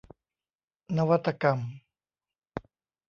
[0.97, 1.59] นวัตกรรม